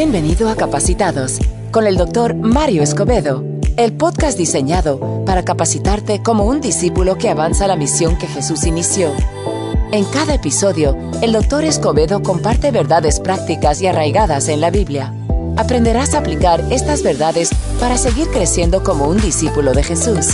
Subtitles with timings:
[0.00, 1.40] Bienvenido a Capacitados
[1.72, 3.42] con el doctor Mario Escobedo,
[3.76, 9.10] el podcast diseñado para capacitarte como un discípulo que avanza la misión que Jesús inició.
[9.90, 15.12] En cada episodio, el doctor Escobedo comparte verdades prácticas y arraigadas en la Biblia.
[15.56, 20.28] Aprenderás a aplicar estas verdades para seguir creciendo como un discípulo de Jesús.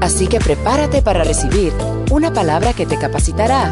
[0.00, 1.72] Así que prepárate para recibir
[2.10, 3.70] una palabra que te capacitará.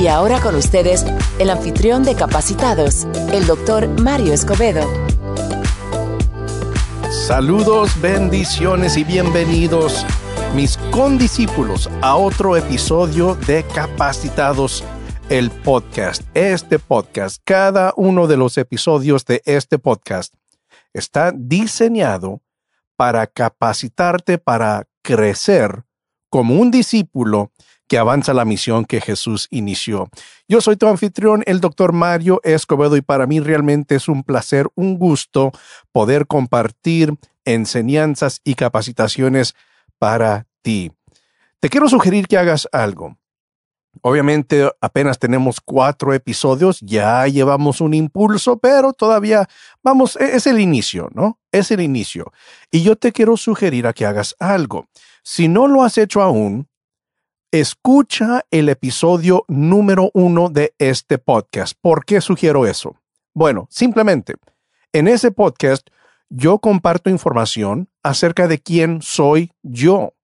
[0.00, 1.04] Y ahora con ustedes,
[1.38, 4.82] el anfitrión de Capacitados, el doctor Mario Escobedo.
[7.10, 10.04] Saludos, bendiciones y bienvenidos,
[10.54, 14.84] mis condiscípulos, a otro episodio de Capacitados,
[15.28, 16.22] el podcast.
[16.34, 20.34] Este podcast, cada uno de los episodios de este podcast
[20.92, 22.42] está diseñado
[22.96, 25.84] para capacitarte para crecer
[26.28, 27.52] como un discípulo
[27.92, 30.08] que avanza la misión que Jesús inició.
[30.48, 34.66] Yo soy tu anfitrión, el doctor Mario Escobedo, y para mí realmente es un placer,
[34.76, 35.52] un gusto
[35.92, 37.12] poder compartir
[37.44, 39.54] enseñanzas y capacitaciones
[39.98, 40.90] para ti.
[41.60, 43.18] Te quiero sugerir que hagas algo.
[44.00, 49.46] Obviamente apenas tenemos cuatro episodios, ya llevamos un impulso, pero todavía
[49.82, 51.38] vamos, e-, es el inicio, ¿no?
[51.50, 52.32] Es el inicio.
[52.70, 54.86] Y yo te quiero sugerir a que hagas algo.
[55.22, 56.71] Si no lo has hecho aún,
[57.52, 61.76] escucha el episodio número uno de este podcast.
[61.78, 62.96] ¿Por qué sugiero eso?
[63.34, 64.36] Bueno, simplemente,
[64.94, 65.86] en ese podcast
[66.30, 70.14] yo comparto información acerca de quién soy yo.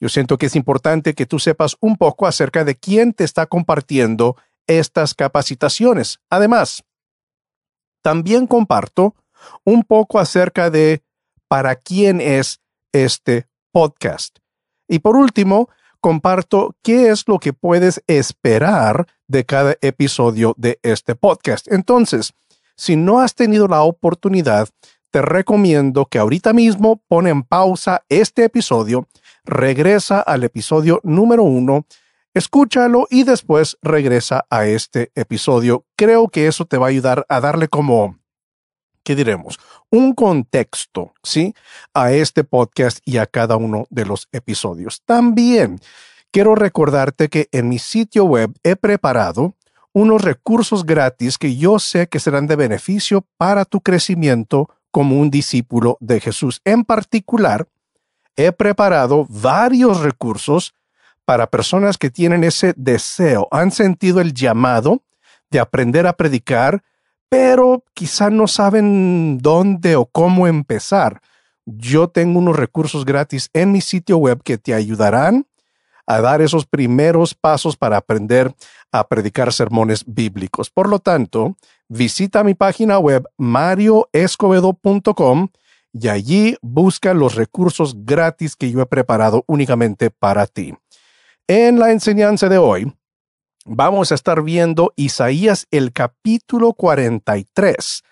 [0.00, 3.46] Yo siento que es importante que tú sepas un poco acerca de quién te está
[3.46, 4.36] compartiendo
[4.68, 6.20] estas capacitaciones.
[6.30, 6.84] Además,
[8.02, 9.16] también comparto
[9.64, 11.02] un poco acerca de
[11.48, 12.60] para quién es
[12.92, 14.38] este podcast.
[14.86, 15.70] Y por último,
[16.00, 21.70] comparto qué es lo que puedes esperar de cada episodio de este podcast.
[21.70, 22.32] Entonces,
[22.76, 24.68] si no has tenido la oportunidad,
[25.10, 29.08] te recomiendo que ahorita mismo pon en pausa este episodio,
[29.44, 31.86] regresa al episodio número uno,
[32.34, 35.84] escúchalo y después regresa a este episodio.
[35.96, 38.18] Creo que eso te va a ayudar a darle como,
[39.08, 39.58] ¿qué diremos?
[39.88, 41.54] Un contexto, ¿sí?
[41.94, 45.00] A este podcast y a cada uno de los episodios.
[45.06, 45.80] También
[46.30, 49.54] quiero recordarte que en mi sitio web he preparado
[49.94, 55.30] unos recursos gratis que yo sé que serán de beneficio para tu crecimiento como un
[55.30, 56.60] discípulo de Jesús.
[56.66, 57.66] En particular,
[58.36, 60.74] he preparado varios recursos
[61.24, 65.00] para personas que tienen ese deseo, han sentido el llamado
[65.50, 66.82] de aprender a predicar,
[67.28, 71.20] pero quizá no saben dónde o cómo empezar.
[71.66, 75.46] Yo tengo unos recursos gratis en mi sitio web que te ayudarán
[76.06, 78.54] a dar esos primeros pasos para aprender
[78.90, 80.70] a predicar sermones bíblicos.
[80.70, 81.56] Por lo tanto,
[81.88, 85.48] visita mi página web marioescobedo.com
[85.92, 90.74] y allí busca los recursos gratis que yo he preparado únicamente para ti.
[91.46, 92.90] En la enseñanza de hoy,
[93.68, 98.02] vamos a estar viendo Isaías el capítulo 43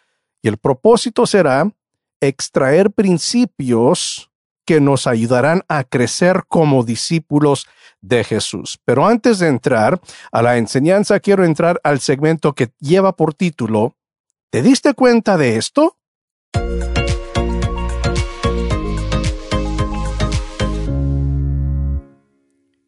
[0.42, 1.72] y el propósito será
[2.20, 4.30] extraer principios
[4.64, 7.66] que nos ayudarán a crecer como discípulos
[8.00, 8.78] de Jesús.
[8.84, 10.00] Pero antes de entrar
[10.32, 13.96] a la enseñanza, quiero entrar al segmento que lleva por título
[14.50, 15.96] ¿Te diste cuenta de esto?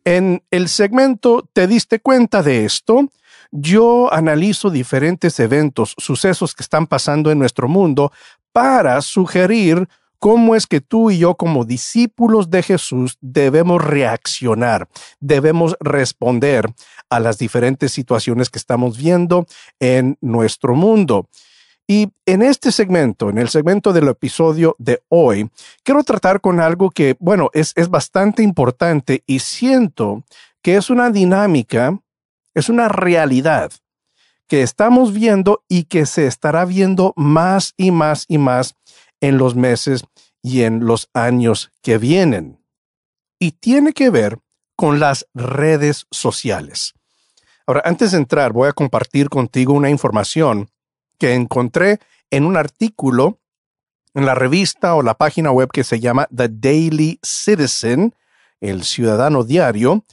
[0.09, 3.11] En el segmento ¿Te diste cuenta de esto?
[3.51, 8.11] Yo analizo diferentes eventos, sucesos que están pasando en nuestro mundo
[8.51, 9.87] para sugerir
[10.19, 14.89] cómo es que tú y yo como discípulos de Jesús debemos reaccionar,
[15.21, 16.73] debemos responder
[17.11, 19.45] a las diferentes situaciones que estamos viendo
[19.79, 21.29] en nuestro mundo.
[21.91, 25.51] Y en este segmento, en el segmento del episodio de hoy,
[25.83, 30.23] quiero tratar con algo que, bueno, es, es bastante importante y siento
[30.61, 31.99] que es una dinámica,
[32.53, 33.73] es una realidad
[34.49, 38.75] que estamos viendo y que se estará viendo más y más y más
[39.23, 40.05] en los meses
[40.43, 42.63] y en los años que vienen.
[43.39, 44.39] Y tiene que ver
[44.77, 46.93] con las redes sociales.
[47.67, 50.69] Ahora, antes de entrar, voy a compartir contigo una información
[51.19, 51.99] que encontré
[52.31, 53.39] en un artículo
[54.15, 58.15] en la revista o la página web que se llama The Daily Citizen,
[58.61, 60.05] el ciudadano diario,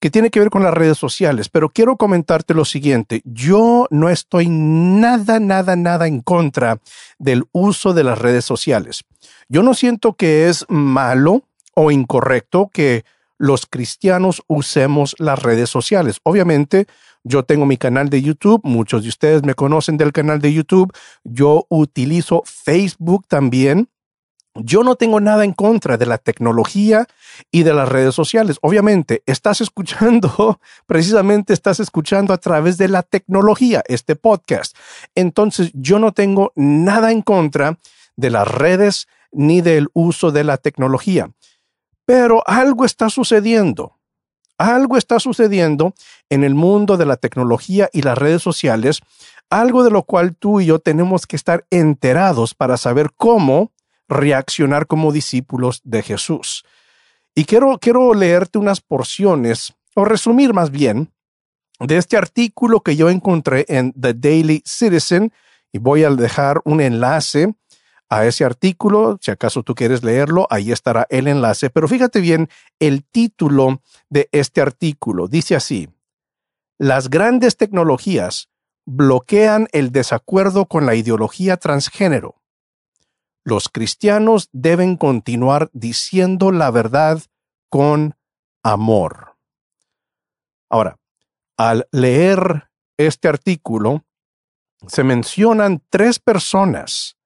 [0.00, 3.20] que tiene que ver con las redes sociales, pero quiero comentarte lo siguiente.
[3.24, 6.80] Yo no estoy nada, nada, nada en contra
[7.18, 9.04] del uso de las redes sociales.
[9.48, 11.42] Yo no siento que es malo
[11.74, 13.04] o incorrecto que
[13.36, 16.20] los cristianos usemos las redes sociales.
[16.22, 16.86] Obviamente,
[17.22, 20.92] Yo tengo mi canal de YouTube, muchos de ustedes me conocen del canal de YouTube.
[21.24, 23.90] Yo utilizo Facebook también.
[24.54, 27.06] Yo no tengo nada en contra de la tecnología
[27.52, 28.58] y de las redes sociales.
[28.62, 34.76] Obviamente, estás escuchando, precisamente estás escuchando a través de la tecnología este podcast.
[35.14, 37.78] Entonces, yo no tengo nada en contra
[38.16, 41.30] de las redes ni del uso de la tecnología.
[42.06, 43.99] Pero algo está sucediendo.
[44.60, 45.94] Algo está sucediendo
[46.28, 49.00] en el mundo de la tecnología y las redes sociales,
[49.48, 53.72] algo de lo cual tú y yo tenemos que estar enterados para saber cómo
[54.06, 56.66] reaccionar como discípulos de Jesús.
[57.34, 61.10] Y quiero, quiero leerte unas porciones, o resumir más bien,
[61.78, 65.32] de este artículo que yo encontré en The Daily Citizen,
[65.72, 67.54] y voy a dejar un enlace
[68.10, 72.48] a ese artículo, si acaso tú quieres leerlo, ahí estará el enlace, pero fíjate bien
[72.80, 75.88] el título de este artículo, dice así,
[76.76, 78.50] las grandes tecnologías
[78.84, 82.40] bloquean el desacuerdo con la ideología transgénero.
[83.44, 87.22] Los cristianos deben continuar diciendo la verdad
[87.68, 88.16] con
[88.64, 89.36] amor.
[90.68, 90.98] Ahora,
[91.56, 94.04] al leer este artículo,
[94.86, 97.16] se mencionan tres personas,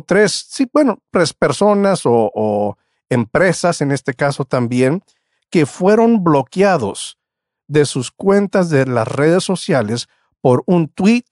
[0.00, 2.76] tres, sí, bueno, tres personas o, o
[3.08, 5.02] empresas en este caso también,
[5.50, 7.18] que fueron bloqueados
[7.68, 10.08] de sus cuentas de las redes sociales
[10.40, 11.24] por un tweet,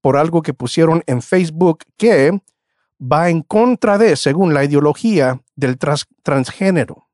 [0.00, 2.38] por algo que pusieron en Facebook que
[3.00, 5.78] va en contra de, según la ideología del
[6.22, 7.08] transgénero.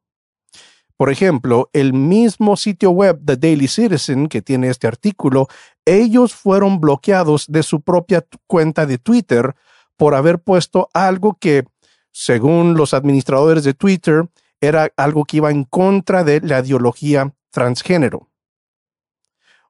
[0.97, 5.49] Por ejemplo, el mismo sitio web The Daily Citizen que tiene este artículo,
[5.87, 9.55] ellos fueron bloqueados de su propia cuenta de Twitter
[10.01, 11.67] por haber puesto algo que,
[12.11, 18.31] según los administradores de Twitter, era algo que iba en contra de la ideología transgénero.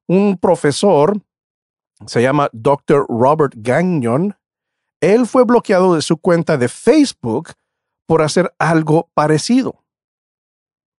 [0.06, 1.20] Un profesor,
[2.06, 3.06] se llama Dr.
[3.08, 4.36] Robert Gagnon,
[5.00, 7.54] él fue bloqueado de su cuenta de Facebook
[8.06, 9.82] por hacer algo parecido.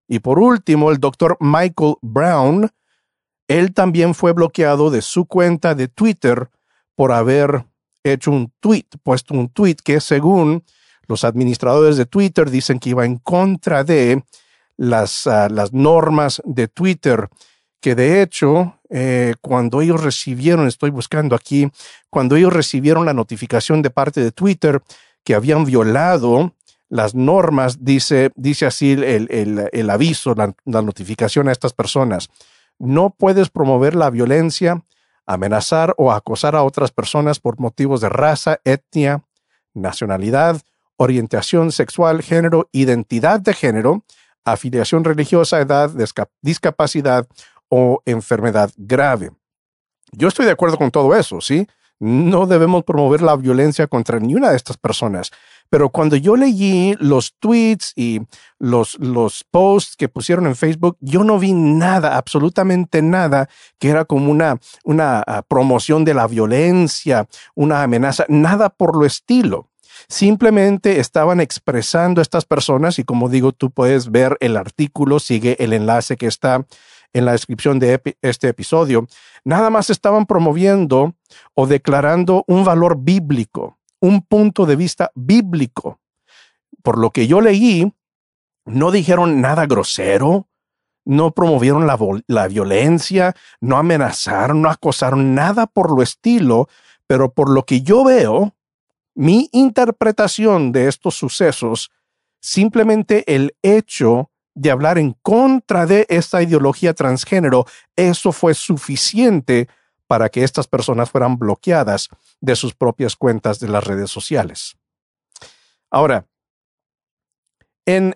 [0.09, 2.69] Y por último, el doctor Michael Brown,
[3.47, 6.51] él también fue bloqueado de su cuenta de Twitter
[6.95, 7.70] por haber
[8.03, 10.63] hecho un tweet, puesto un tweet que según
[11.07, 14.23] los administradores de Twitter dicen que iba en contra de
[14.77, 17.29] las, ah, las normas de Twitter
[17.81, 21.69] que de hecho, eh, cuando ellos recibieron, estoy buscando aquí,
[22.09, 24.81] cuando ellos recibieron la notificación de parte de Twitter
[25.23, 26.53] que habían violado
[26.89, 32.29] las normas, dice, dice así el, aviso, la, la notificación a estas personas.
[32.77, 34.83] No puedes promover la violencia,
[35.33, 39.23] amenazar o acosar a otras personas por motivos de raza, etnia,
[39.73, 40.61] nacionalidad,
[40.97, 44.03] orientación sexual, género, identidad de género,
[44.45, 45.91] afiliación religiosa, edad,
[46.41, 47.27] discapacidad
[47.69, 49.31] o enfermedad grave.
[50.11, 51.67] Yo estoy de acuerdo con todo eso, ¿sí?
[51.99, 55.31] No debemos promover la violencia contra ninguna de estas personas.
[55.71, 58.19] Pero cuando yo leí los tweets y
[58.59, 63.47] los, los posts que pusieron en Facebook, yo no vi nada, absolutamente nada,
[63.79, 67.25] que era como una, una ah, promoción de la violencia,
[67.55, 69.69] una amenaza, nada por lo estilo.
[70.09, 75.71] Simplemente estaban expresando estas personas y como digo, tú puedes ver el artículo, sigue el
[75.71, 76.65] enlace que está
[77.13, 79.07] en la descripción de este episodio,
[79.45, 81.15] nada más estaban promoviendo
[81.53, 85.99] o declarando un valor bíblico, un punto de vista bíblico.
[86.83, 87.93] Por lo que yo leí,
[88.65, 90.47] no dijeron nada grosero,
[91.05, 96.67] no promovieron la, la, violencia, no amenazaron, no acosaron, nada por lo estilo,
[97.07, 98.53] pero por lo que yo veo,
[99.15, 101.91] mi interpretación de estos sucesos,
[102.39, 107.65] simplemente el hecho de hablar en contra de esta ideología transgénero,
[107.95, 109.67] eso fue suficiente
[110.11, 112.09] para que estas personas fueran bloqueadas
[112.41, 114.75] de sus propias cuentas de las redes sociales.
[115.89, 116.25] Ahora,
[117.85, 118.13] en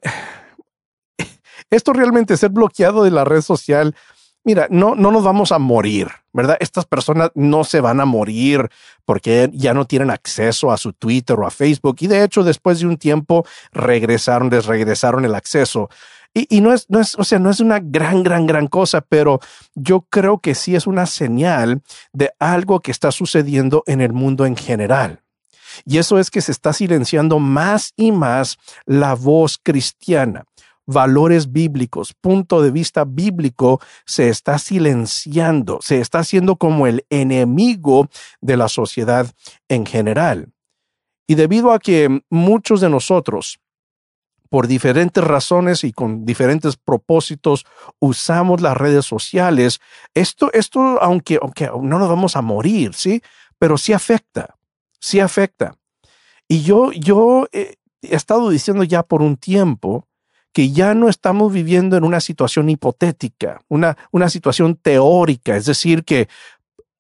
[1.70, 3.96] esto realmente ser bloqueado de la red social,
[4.44, 6.58] mira, no, no nos vamos a morir, ¿verdad?
[6.60, 8.70] Estas personas no se van a morir
[9.06, 12.82] porque ya no tienen acceso a su Twitter o a Facebook y de hecho después
[12.82, 15.90] de un tiempo regresaron, les regresaron el acceso.
[16.38, 19.40] Y, no, es, no es, o sea, no es una gran, gran, gran cosa, pero
[19.74, 24.46] yo creo que sí es una señal de algo que está sucediendo en el mundo
[24.46, 25.22] en general.
[25.86, 30.44] Y eso es que se está silenciando más y más la voz cristiana.
[30.86, 38.10] Valores bíblicos, punto de vista bíblico se está silenciando, se está haciendo como el enemigo
[38.42, 39.32] de la sociedad
[39.70, 40.50] en general.
[41.28, 43.58] Y debido a que muchos de nosotros
[44.50, 47.66] por diferentes razones y con diferentes propósitos
[48.00, 49.80] usamos las redes sociales.
[50.14, 53.22] Esto, esto, aunque, aunque no nos vamos a morir, ¿sí?
[53.58, 54.56] Pero sí afecta,
[55.00, 55.76] sí afecta.
[56.48, 60.08] Y yo, yo he estado diciendo ya por un tiempo
[60.54, 66.06] que ya no estamos viviendo en una situación hipotética, una, una situación teórica, es decir,
[66.06, 66.30] que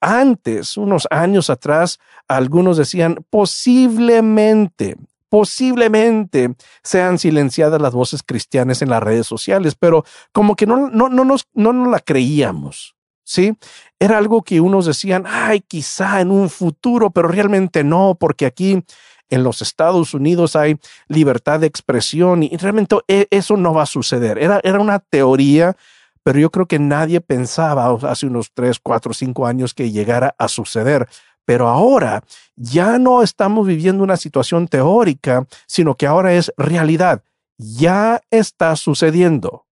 [0.02, 4.98] antes, unos años atrás, algunos decían posiblemente,
[5.30, 11.10] posiblemente sean silenciadas las voces cristianas en las redes sociales, pero como que no, no,
[11.10, 12.96] no, nos, no la creíamos.
[13.28, 13.58] ¿Sí?
[14.00, 18.84] Era algo que unos decían, ay, quizá en un futuro, pero realmente no, porque aquí
[19.30, 20.78] en los Estados Unidos hay
[21.08, 24.38] libertad de expresión y realmente e, eso no va a suceder.
[24.38, 25.76] Era, era una teoría,
[26.24, 30.48] pero yo creo que nadie pensaba hace unos tres, cuatro, cinco años que llegara a
[30.48, 31.08] suceder.
[31.46, 32.24] Pero ahora
[32.56, 37.24] ya no estamos viviendo una situación teórica, sino que ahora es realidad.
[37.58, 39.66] Ya está sucediendo.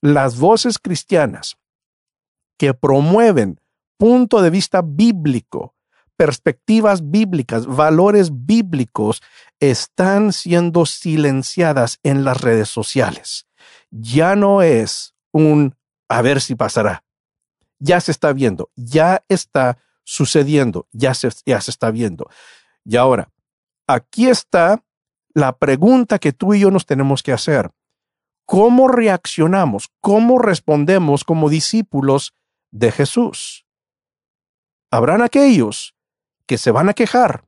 [0.00, 1.56] Las voces cristianas
[2.58, 3.60] que promueven
[3.96, 5.74] punto de vista bíblico,
[6.16, 9.22] perspectivas bíblicas, valores bíblicos
[9.60, 13.46] están siendo silenciadas en las redes sociales.
[13.90, 15.76] Ya no es un
[16.08, 17.04] a ver si pasará.
[17.78, 22.28] Ya se está viendo, ya está sucediendo, ya se, ya se está viendo.
[22.84, 23.30] Y ahora,
[23.86, 24.82] aquí está
[25.34, 27.70] la pregunta que tú y yo nos tenemos que hacer.
[28.44, 29.88] ¿Cómo reaccionamos?
[30.00, 32.34] ¿Cómo respondemos como discípulos
[32.70, 33.66] de Jesús?
[34.90, 35.94] Habrán aquellos
[36.46, 37.44] que se van a quejar.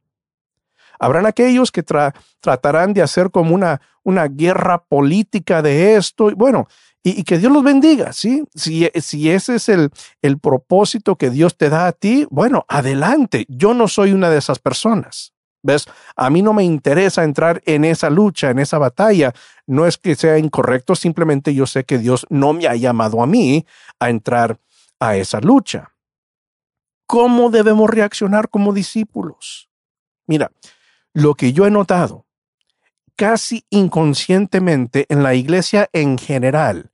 [0.99, 6.31] Habrán aquellos que tratarán de hacer como una, una guerra política de esto.
[6.37, 6.69] Bueno,
[7.07, 8.45] y, que Dios los bendiga, ¿sí?
[8.55, 9.91] Si, si ese es el,
[10.23, 13.45] el propósito que Dios te da a ti, bueno, adelante.
[13.49, 15.35] Yo no soy una de esas personas.
[15.63, 15.87] ¿Ves?
[16.17, 19.35] A mí no me interesa entrar en esa lucha, en esa batalla.
[19.67, 23.27] No es que sea incorrecto, simplemente yo sé que Dios no me ha llamado a
[23.27, 23.67] mí
[23.99, 24.59] a entrar
[24.99, 25.95] a esa lucha.
[27.07, 29.71] ¿Cómo debemos reaccionar como discípulos?
[30.27, 30.51] Mira,
[31.13, 32.25] lo que yo he notado
[33.17, 36.91] casi inconscientemente en la iglesia en general,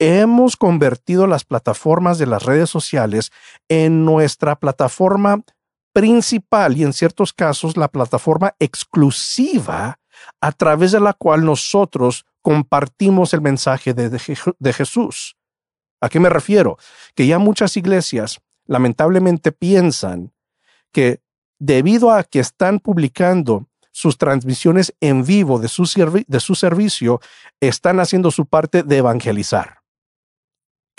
[0.00, 3.30] hemos convertido las plataformas de las redes sociales
[3.68, 5.44] en nuestra plataforma
[5.92, 10.00] principal y en ciertos casos la plataforma exclusiva
[10.40, 15.36] a través de la cual nosotros compartimos el mensaje de, Jesús.
[16.00, 16.78] ¿A qué me refiero?
[17.14, 20.32] Que ya muchas iglesias lamentablemente piensan
[20.92, 21.20] que
[21.58, 25.84] debido a que están publicando sus transmisiones en vivo de su,
[26.26, 27.20] de su servicio,
[27.60, 29.79] están haciendo su parte de evangelizar.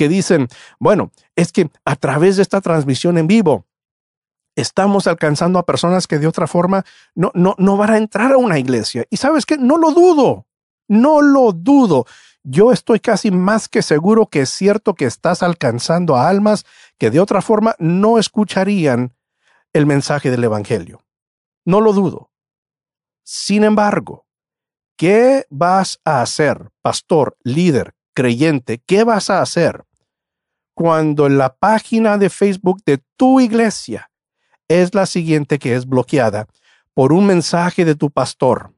[0.02, 0.48] Que dicen,
[0.80, 3.68] bueno, es que a través de esta transmisión en vivo,
[4.56, 8.38] estamos alcanzando a personas que de otra forma no, no, no van a entrar a
[8.38, 9.06] una iglesia.
[9.12, 10.48] Y sabes que no lo dudo,
[10.88, 12.08] no lo dudo.
[12.42, 16.66] Yo estoy casi más que seguro que es cierto que estás alcanzando a almas
[16.98, 19.16] que de otra forma no escucharían
[19.72, 21.06] el mensaje del Evangelio.
[21.64, 22.32] No lo dudo.
[23.22, 24.26] Sin embargo,
[24.98, 28.82] ¿qué vas a hacer, pastor, líder, creyente?
[28.84, 29.86] ¿Qué vas a hacer
[30.74, 34.10] cuando la página de Facebook de tu iglesia
[34.68, 36.48] es la siguiente que es bloqueada
[36.94, 38.74] por un mensaje de tu pastor,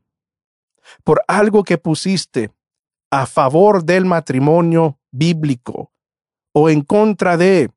[1.03, 2.51] por algo que pusiste
[3.11, 5.91] a favor del matrimonio bíblico
[6.53, 7.71] o en contra de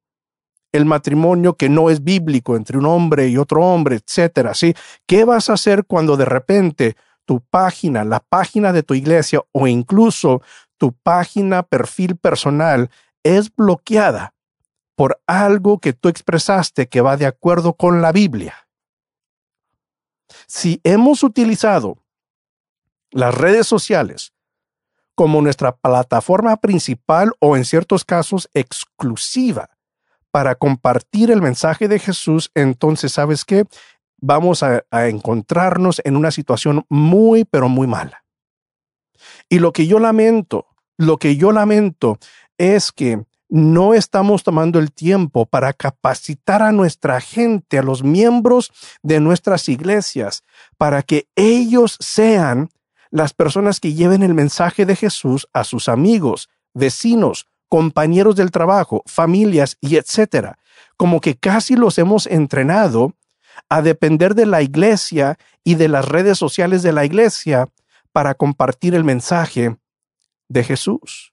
[0.73, 4.75] el matrimonio que no es bíblico entre un hombre y otro hombre, etcétera, ¿sí?
[5.06, 9.66] ¿Qué vas a hacer cuando de repente tu página, la página de tu iglesia o
[9.66, 10.42] incluso
[10.78, 12.90] tu página perfil personal
[13.26, 14.35] es bloqueada
[14.95, 18.68] por algo que tú expresaste que va de acuerdo con la Biblia?
[20.47, 21.99] Si hemos utilizado
[23.11, 24.33] las redes sociales
[25.14, 29.71] como nuestra plataforma principal o en ciertos casos exclusiva
[30.30, 33.64] para compartir el mensaje de Jesús, entonces, ¿sabes qué?
[34.18, 38.25] Vamos a, encontrarnos en una situación muy, pero muy mala.
[39.49, 40.66] Y lo que yo lamento,
[40.99, 42.18] lo que yo lamento
[42.58, 48.72] es que no estamos tomando el tiempo para capacitar a nuestra gente, a los miembros
[49.02, 50.42] de nuestras iglesias,
[50.76, 52.70] para que ellos sean
[53.10, 59.02] las personas que lleven el mensaje de Jesús a sus amigos, vecinos, compañeros del trabajo,
[59.06, 60.58] familias y etcétera.
[60.96, 63.14] Como que casi los hemos entrenado
[63.68, 67.68] a depender de la iglesia y de las redes sociales de la iglesia
[68.12, 69.76] para compartir el mensaje
[70.48, 71.32] de Jesús.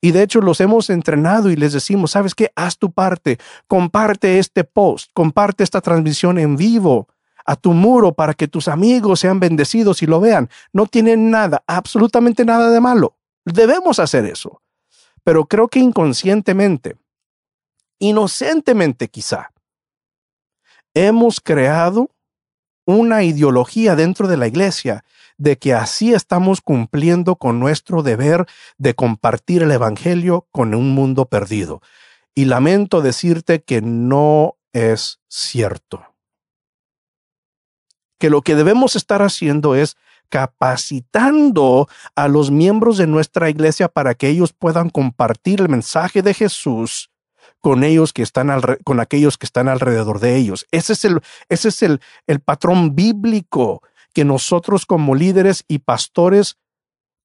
[0.00, 2.52] Y de hecho los hemos entrenado y les decimos, ¿sabes qué?
[2.54, 7.08] Haz tu parte, comparte este post, comparte esta transmisión en vivo,
[7.46, 10.50] a tu muro para que tus amigos sean bendecidos y lo vean.
[10.72, 13.16] No tiene nada, absolutamente nada de malo.
[13.44, 14.60] Debemos hacer eso.
[15.22, 16.96] Pero creo que inconscientemente,
[17.98, 19.52] inocentemente quizá,
[20.94, 22.10] hemos creado
[22.84, 25.04] una ideología dentro de la iglesia
[25.38, 28.46] de que así estamos cumpliendo con nuestro deber
[28.78, 31.82] de compartir el Evangelio con un mundo perdido.
[32.34, 36.04] Y lamento decirte que no es cierto.
[38.18, 39.96] Que lo que debemos estar haciendo es
[40.28, 46.34] capacitando a los miembros de nuestra iglesia para que ellos puedan compartir el mensaje de
[46.34, 47.10] Jesús
[47.60, 48.50] con ellos que están
[48.84, 50.66] con aquellos que están alrededor de ellos.
[50.70, 53.82] Ese es el, ese es el, el patrón bíblico
[54.16, 56.56] que nosotros como líderes y pastores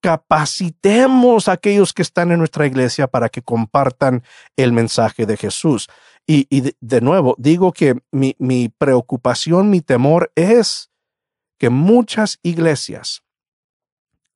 [0.01, 4.25] capacitemos a aquellos que están en nuestra iglesia para que compartan
[4.57, 5.87] el mensaje de Jesús.
[6.27, 10.91] Y, de, nuevo, digo que mi, mi preocupación, mi temor es
[11.57, 13.23] que muchas iglesias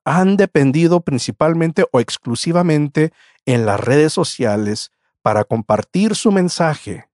[0.06, 3.12] han dependido principalmente o exclusivamente
[3.44, 7.06] en las redes sociales para compartir su mensaje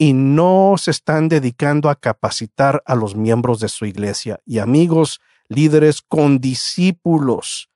[0.00, 5.20] y no se están dedicando a capacitar a los miembros de su iglesia y amigos,
[5.48, 7.68] líderes con discípulos.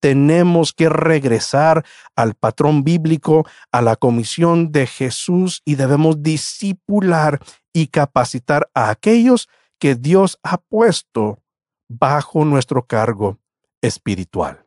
[0.00, 1.84] Tenemos que regresar
[2.16, 7.38] al patrón bíblico, a la comisión de Jesús y debemos discipular
[7.74, 11.42] y capacitar a aquellos que Dios ha puesto
[11.86, 13.38] bajo nuestro cargo
[13.82, 14.64] espiritual.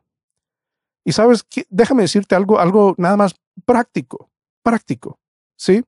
[1.04, 4.30] Y sabes, déjame decirte algo, algo nada más práctico,
[4.62, 5.18] práctico,
[5.56, 5.82] ¿sí?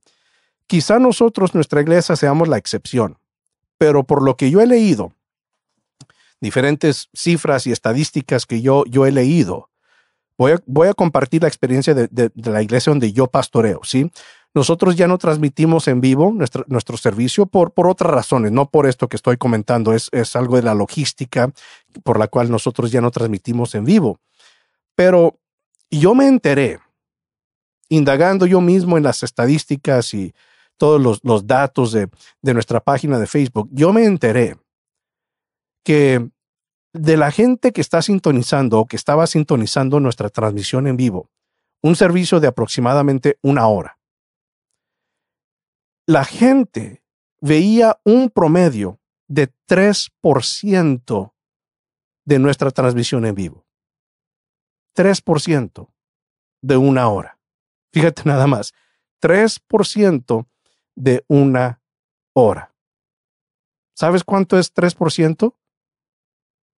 [0.69, 3.19] Quizá nosotros, nuestra iglesia, seamos la excepción,
[3.79, 5.15] pero por lo que yo he leído,
[6.43, 9.71] diferentes cifras y estadísticas que yo, yo he leído,
[10.37, 14.11] voy a, voy a compartir la experiencia de, la iglesia donde yo pastoreo, ¿sí?
[14.53, 18.87] Nosotros ya no transmitimos en vivo nuestro, nuestro servicio por, por otras razones, no por
[18.87, 21.51] esto que estoy comentando, es, es algo de la logística
[22.03, 24.21] por la cual nosotros ya no transmitimos en vivo.
[24.95, 25.39] Pero
[25.91, 26.79] yo me enteré
[27.89, 30.35] indagando yo mismo en las estadísticas y
[30.79, 32.09] todos los, datos de,
[32.41, 34.57] de nuestra página de Facebook, yo me enteré
[35.85, 36.31] que
[36.93, 41.31] de la gente que está sintonizando o que estaba sintonizando nuestra transmisión en vivo,
[41.83, 43.99] un servicio de aproximadamente una hora,
[46.07, 47.03] la gente
[47.41, 51.35] veía un promedio de 3%
[52.25, 53.67] de nuestra transmisión en vivo.
[54.97, 55.89] 3%
[56.63, 57.39] de una hora.
[57.93, 58.73] Fíjate nada más,
[59.23, 60.47] 3%
[60.99, 61.81] de una
[62.35, 62.75] hora.
[63.95, 65.55] ¿Sabes cuánto es 3%?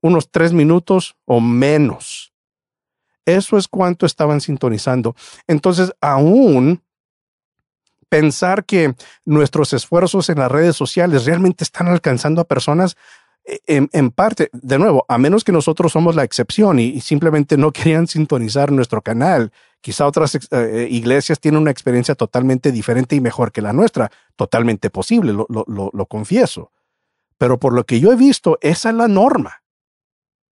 [0.02, 2.32] Unos tres minutos o menos.
[3.26, 5.14] Eso es cuánto estaban sintonizando.
[5.46, 6.82] Entonces, aún
[8.08, 12.96] pensar que nuestros esfuerzos en las redes sociales realmente están alcanzando a personas
[13.44, 17.72] e, en, parte, de nuevo, a menos que nosotros somos la excepción y, simplemente no
[17.72, 23.20] querían sintonizar nuestro canal, quizá otras eh, eh, iglesias tienen una experiencia totalmente diferente y
[23.20, 26.72] mejor que la nuestra, totalmente posible, lo, confieso.
[27.38, 29.62] Pero por lo que yo he visto, esa es la norma.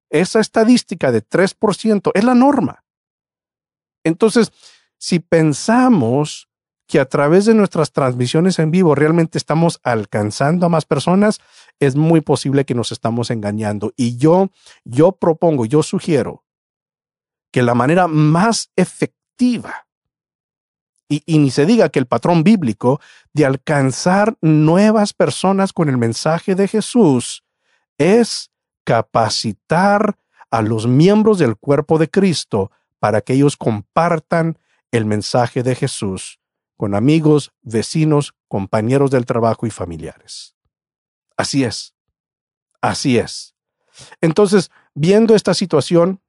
[0.09, 2.85] Esa estadística de 3% es la norma.
[4.03, 4.53] Entonces,
[4.97, 6.47] si pensamos
[6.87, 11.39] que a través de nuestras transmisiones en vivo realmente estamos alcanzando a más personas,
[11.79, 13.91] es muy posible que nos estamos engañando.
[13.97, 14.51] Y yo,
[14.85, 16.45] yo propongo, yo sugiero
[17.51, 19.62] que la manera más efectiva, y,
[21.26, 23.00] y ni se diga que el patrón bíblico
[23.34, 27.43] de alcanzar nuevas personas con el mensaje de Jesús,
[27.97, 28.52] es
[28.84, 30.17] capacitar
[30.52, 34.58] a los miembros del cuerpo de Cristo para que ellos compartan
[34.91, 36.39] el mensaje de Jesús
[36.78, 40.56] con amigos, vecinos, compañeros del trabajo y familiares.
[41.36, 41.95] Así es.
[42.82, 43.56] Así es.
[44.21, 46.21] Entonces, viendo esta situación,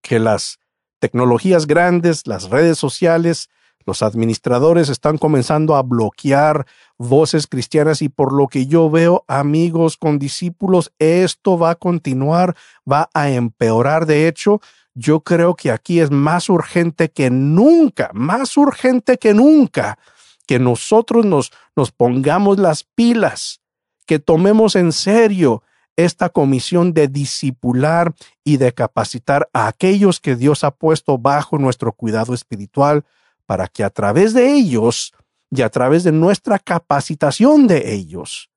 [0.00, 0.60] que las
[0.98, 3.48] tecnologías grandes, las redes sociales,
[3.88, 6.66] los administradores están comenzando a bloquear
[6.98, 12.54] voces cristianas y por lo que yo veo, amigos con discípulos, esto va a continuar,
[12.90, 14.04] va a empeorar.
[14.04, 14.60] De hecho,
[14.94, 19.98] yo creo que aquí es más urgente que nunca, más urgente que nunca,
[20.46, 23.62] que nosotros nos, nos pongamos las pilas,
[24.06, 25.62] que tomemos en serio
[25.98, 31.92] esta comisión de discipular y de capacitar a aquellos que Dios ha puesto bajo nuestro
[31.92, 33.04] cuidado espiritual
[33.46, 35.12] para que a través de ellos
[35.50, 38.48] y a través de nuestra capacitación de ellos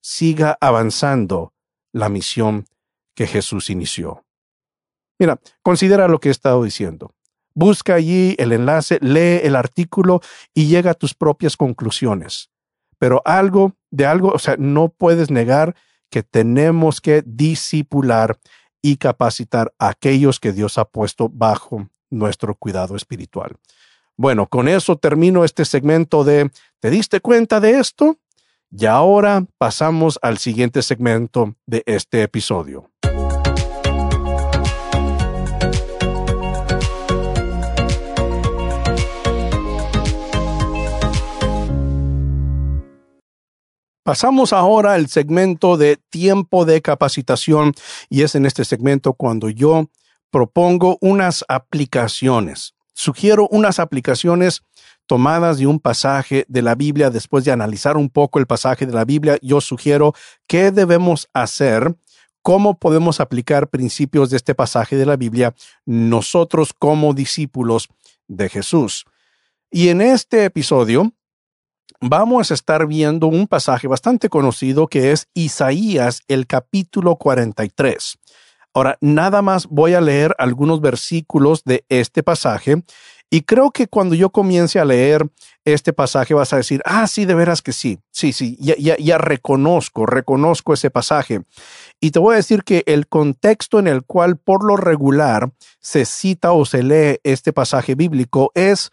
[0.00, 1.52] siga avanzando
[1.92, 2.66] la misión
[3.14, 4.24] que Jesús inició.
[5.20, 7.14] Mira, considera lo que he estado diciendo.
[7.54, 10.20] Busca allí el enlace, lee el artículo
[10.52, 12.50] y llega a tus propias conclusiones.
[12.98, 15.76] Pero algo de algo, o sea, no puedes negar
[16.10, 18.38] que tenemos que disipular
[18.82, 23.56] y capacitar a aquellos que Dios ha puesto bajo nuestro cuidado espiritual.
[24.16, 28.18] Bueno, con eso termino este segmento de ¿te diste cuenta de esto?
[28.70, 32.90] Y ahora pasamos al siguiente segmento de este episodio.
[44.06, 47.74] Pasamos ahora al segmento de tiempo de capacitación
[48.08, 49.90] y es en este segmento cuando yo
[50.30, 52.76] propongo unas aplicaciones.
[52.94, 54.62] Sugiero unas aplicaciones
[55.06, 57.10] tomadas de un pasaje de la Biblia.
[57.10, 60.14] Después de analizar un poco el pasaje de la Biblia, yo sugiero
[60.46, 61.92] qué debemos hacer,
[62.42, 65.52] cómo podemos aplicar principios de este pasaje de la Biblia
[65.84, 67.88] nosotros como discípulos
[68.28, 69.04] de Jesús.
[69.68, 71.12] Y en este episodio
[72.00, 78.18] vamos a estar viendo un pasaje bastante conocido que es Isaías, el capítulo 43.
[78.74, 82.82] Ahora, nada más voy a leer algunos versículos de este pasaje
[83.30, 85.26] y creo que cuando yo comience a leer
[85.64, 89.18] este pasaje vas a decir, ah, sí, de veras que sí, sí, sí, ya, ya,
[89.18, 91.42] reconozco, reconozco ese pasaje.
[92.00, 96.04] Y te voy a decir que el contexto en el cual por lo regular se
[96.04, 98.92] cita o se lee este pasaje bíblico es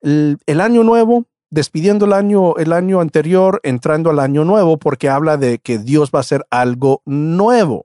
[0.00, 5.36] el año nuevo, despidiendo el año, el año anterior, entrando al año nuevo, porque habla
[5.36, 7.84] de que Dios va a hacer algo nuevo.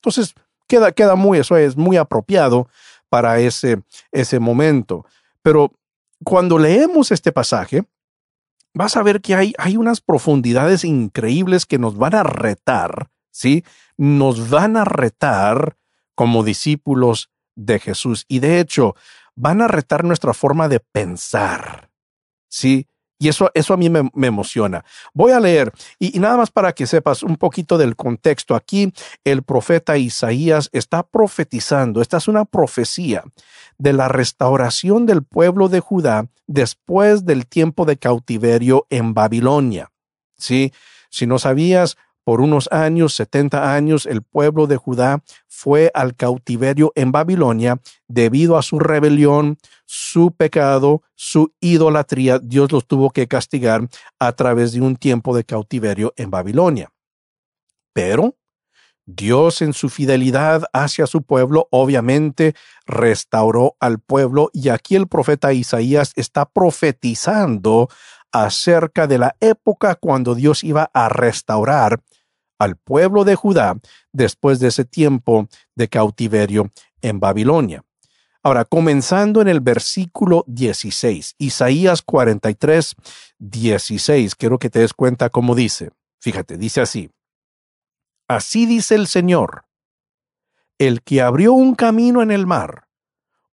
[0.00, 0.34] Entonces,
[0.66, 2.68] queda, queda muy, eso es muy apropiado
[3.08, 5.06] para ese, ese momento.
[5.42, 5.70] Pero
[6.24, 7.84] cuando leemos este pasaje,
[8.74, 13.64] vas a ver que hay, hay unas profundidades increíbles que nos van a retar, ¿sí?
[13.96, 15.76] Nos van a retar
[16.16, 18.24] como discípulos de Jesús.
[18.26, 18.96] Y de hecho,
[19.36, 21.90] van a retar nuestra forma de pensar,
[22.48, 22.88] ¿sí?
[23.18, 24.84] Y eso, eso a mí me, emociona.
[25.12, 28.54] Voy a leer, y, y, nada más para que sepas un poquito del contexto.
[28.54, 28.92] Aquí
[29.24, 33.24] el profeta Isaías está profetizando, esta es una profecía
[33.78, 39.90] de la restauración del pueblo de Judá después del tiempo de cautiverio en Babilonia.
[40.36, 40.72] ¿Sí?
[41.08, 46.90] Si no sabías, por unos años, 70 años, el pueblo de Judá fue al cautiverio
[46.94, 52.38] en Babilonia debido a su rebelión, su pecado, su idolatría.
[52.38, 56.90] Dios los tuvo que castigar a través de un tiempo de cautiverio en Babilonia.
[57.92, 58.36] Pero
[59.06, 62.54] Dios en su fidelidad hacia su pueblo obviamente
[62.86, 67.90] restauró al pueblo y aquí el profeta Isaías está profetizando
[68.32, 72.00] acerca de la época cuando Dios iba a restaurar
[72.58, 73.76] al pueblo de Judá
[74.12, 76.70] después de ese tiempo de cautiverio
[77.02, 77.84] en Babilonia.
[78.42, 82.94] Ahora, comenzando en el versículo 16, Isaías 43,
[83.38, 85.90] 16, quiero que te des cuenta cómo dice.
[86.20, 87.10] Fíjate, dice así.
[88.28, 89.64] Así dice el Señor,
[90.78, 92.88] el que abrió un camino en el mar,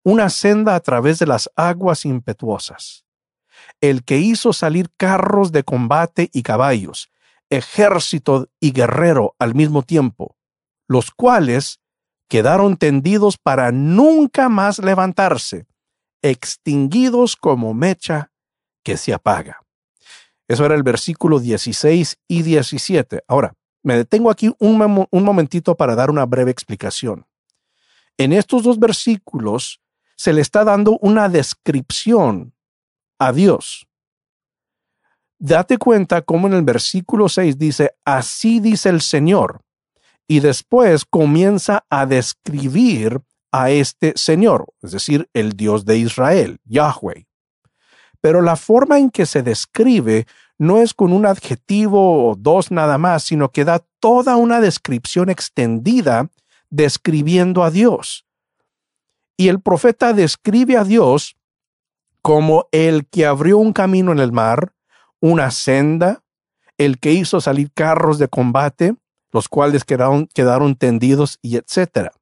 [0.02, 3.04] una senda a través de las aguas impetuosas,
[3.80, 7.11] el que hizo salir carros de combate y caballos,
[7.52, 10.36] ejército y guerrero al mismo tiempo,
[10.88, 11.80] los cuales
[12.28, 15.66] quedaron tendidos para nunca más levantarse,
[16.22, 18.32] extinguidos como mecha
[18.82, 19.60] que se apaga.
[20.48, 23.22] Eso era el versículo 16 y 17.
[23.28, 27.26] Ahora, me detengo aquí un, un momentito para dar una breve explicación.
[28.16, 29.82] En estos dos versículos
[30.16, 32.54] se le está dando una descripción
[33.18, 33.86] a Dios.
[35.44, 39.60] Date cuenta cómo en el versículo 6 dice, así dice el Señor.
[40.28, 47.26] Y después comienza a describir a este Señor, es decir, el Dios de Israel, Yahweh.
[48.20, 50.28] Pero la forma en que se describe
[50.58, 55.28] no es con un adjetivo o dos nada más, sino que da toda una descripción
[55.28, 56.30] extendida
[56.70, 58.26] describiendo a Dios.
[59.36, 61.34] Y el profeta describe a Dios
[62.22, 64.72] como el que abrió un camino en el mar,
[65.22, 66.22] una senda,
[66.76, 68.96] el que hizo salir carros de combate,
[69.30, 72.12] los cuales quedaron, quedaron tendidos y etcétera.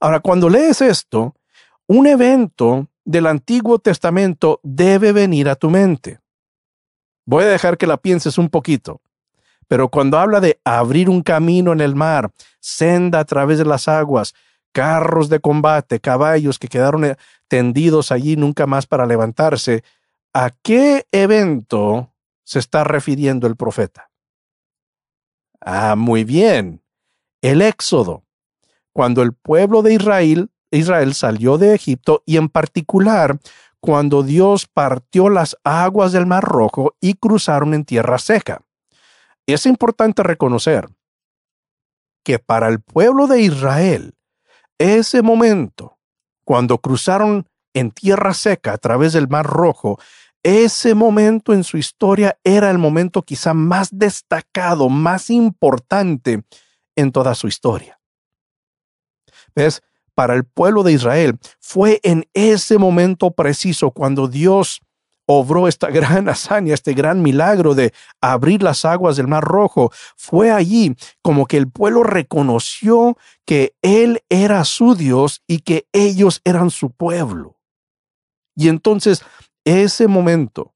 [0.00, 1.36] Ahora, cuando lees esto,
[1.86, 6.18] un evento del Antiguo Testamento debe venir a tu mente.
[7.24, 9.00] Voy a dejar que la pienses un poquito.
[9.68, 13.86] Pero cuando habla de abrir un camino en el mar, senda a través de las
[13.86, 14.34] aguas,
[14.72, 17.16] carros de combate, caballos que quedaron eh,
[17.48, 19.84] tendidos allí nunca más para levantarse,
[20.34, 22.12] ¿a qué evento
[22.46, 24.10] se está refiriendo el profeta?
[25.60, 26.82] Ah, muy bien.
[27.42, 28.24] El éxodo.
[28.92, 33.38] Cuando el pueblo de Israel, Israel salió de Egipto y en particular
[33.80, 38.62] cuando Dios partió las aguas del Mar Rojo y cruzaron en tierra seca.
[39.46, 40.88] es importante reconocer
[42.24, 44.16] que para el pueblo de Israel,
[44.78, 45.98] ese momento,
[46.44, 50.00] cuando cruzaron en tierra seca a través del Mar Rojo,
[50.46, 56.44] ese momento en su historia era el momento quizá más destacado, más importante
[56.94, 57.98] en toda su historia.
[59.56, 59.82] ¿Ves?
[60.14, 64.82] Para el pueblo de Israel fue en ese momento preciso cuando Dios
[65.26, 69.90] obró esta gran hazaña, este gran milagro de abrir las aguas del Mar Rojo.
[70.16, 76.40] Fue allí como que el pueblo reconoció que Él era su Dios y que ellos
[76.44, 77.56] eran su pueblo.
[78.54, 79.22] Y entonces
[79.66, 80.72] ese momento,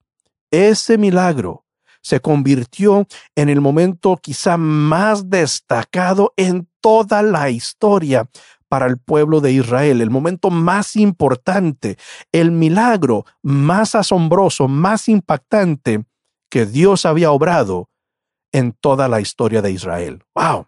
[0.50, 1.64] ese milagro,
[2.02, 8.28] se convirtió en el momento quizá más destacado en toda la historia
[8.68, 11.98] para el pueblo de Israel, el momento más importante,
[12.32, 16.04] el milagro más asombroso, más impactante
[16.50, 17.90] que Dios había obrado
[18.52, 20.24] en toda la historia de Israel.
[20.34, 20.66] ¡Wow!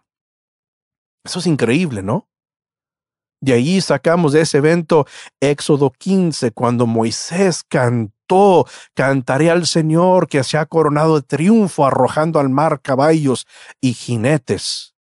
[1.25, 2.29] Eso es increíble, ¿no?
[3.43, 5.05] De ahí sacamos de ese evento
[5.41, 12.39] Éxodo 15, cuando Moisés cantó, cantaré al Señor que se ha coronado de triunfo arrojando
[12.39, 13.45] al mar caballos
[13.81, 14.95] y jinetes.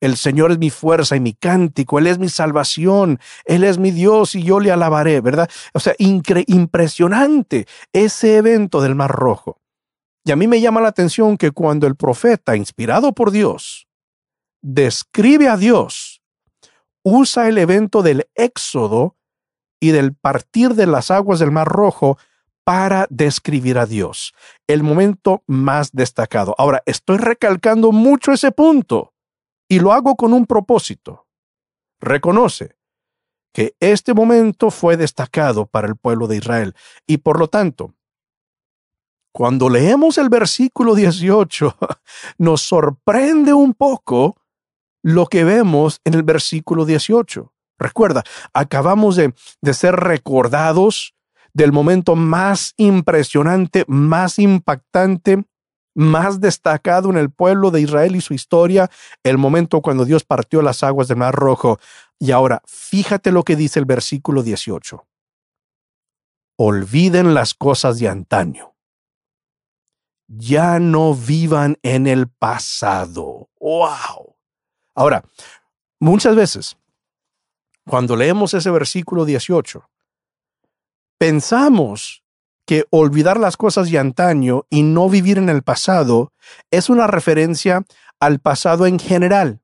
[0.00, 3.92] El Señor es mi fuerza y mi cántico, Él es mi salvación, Él es mi
[3.92, 5.48] Dios y yo le alabaré, ¿verdad?
[5.72, 9.60] O sea, impresionante ese evento del Mar Rojo.
[10.24, 13.86] Y a mí me llama la atención que cuando el profeta, inspirado por Dios,
[14.62, 16.07] describe a Dios,
[17.02, 19.16] usa el evento del éxodo
[19.80, 22.18] y del partir de las aguas del Mar Rojo
[22.64, 24.34] para describir a Dios,
[24.66, 26.54] el momento más destacado.
[26.58, 29.14] Ahora, estoy recalcando mucho ese punto
[29.68, 31.26] y lo hago con un propósito.
[32.00, 32.76] Reconoce
[33.54, 36.74] que este momento fue destacado para el pueblo de Israel
[37.06, 37.94] y por lo tanto,
[39.32, 41.76] cuando leemos el versículo 18,
[42.38, 44.36] nos sorprende un poco
[45.02, 47.52] lo que vemos en el versículo 18.
[47.78, 51.14] Recuerda, acabamos de, de ser recordados
[51.52, 55.44] del momento más impresionante, más impactante,
[55.94, 58.90] más destacado en el pueblo de Israel y su historia,
[59.24, 61.78] el momento cuando Dios partió las aguas del Mar Rojo.
[62.20, 65.04] Y ahora, fíjate lo que dice el versículo 18.
[66.56, 68.74] Olviden las cosas de antaño.
[70.28, 73.48] Ya no vivan en el pasado.
[73.58, 74.37] ¡Wow!
[74.98, 75.22] Ahora,
[76.00, 76.76] muchas veces,
[77.86, 79.88] cuando leemos ese versículo 18,
[81.18, 82.24] pensamos
[82.66, 86.32] que olvidar las cosas de antaño y no vivir en el pasado
[86.72, 87.84] es una referencia
[88.18, 89.60] al pasado en general,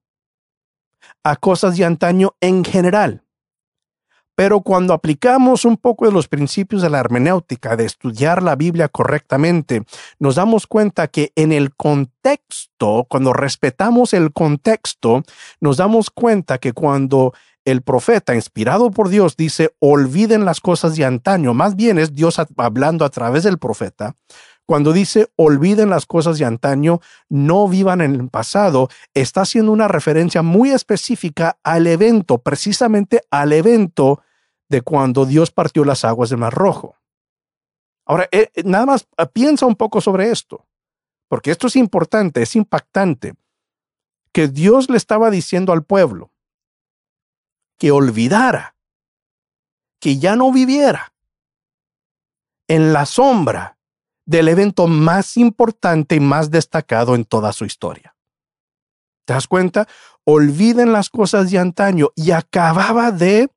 [1.25, 3.24] a cosas de antaño en general.
[4.37, 8.89] Pero cuando aplicamos un poco de los principios de la hermenéutica, de estudiar la Biblia
[8.89, 9.85] correctamente,
[10.19, 15.23] nos damos cuenta que en el contexto, cuando respetamos el contexto,
[15.61, 17.33] nos damos cuenta que cuando
[17.65, 22.41] el profeta, inspirado por Dios, dice, olviden las cosas de antaño, más bien es Dios
[22.57, 24.17] hablando a través del profeta,
[24.67, 29.89] cuando dice olviden las cosas de antaño, no vivan en el pasado, está haciendo una
[29.89, 34.23] referencia muy específica al evento, precisamente al evento
[34.69, 36.97] de cuando Dios partió las aguas del Mar Rojo.
[38.07, 40.67] Ahora, eh, eh, nada más ah, piensa un poco sobre esto,
[41.29, 43.35] porque esto es importante, es impactante,
[44.33, 46.31] que Dios le estaba diciendo al pueblo
[47.79, 48.77] que olvidara,
[50.01, 51.13] que ya no viviera
[52.69, 53.74] en la sombra
[54.27, 58.17] del evento más importante y más destacado en toda su historia.
[59.27, 59.89] ¿Te das cuenta?
[60.25, 63.51] Olviden las cosas de antaño y acababa de